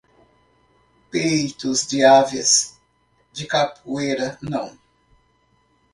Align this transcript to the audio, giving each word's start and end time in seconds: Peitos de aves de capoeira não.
Peitos 1.11 1.85
de 1.85 2.03
aves 2.03 2.75
de 3.31 3.45
capoeira 3.45 4.35
não. 4.41 4.75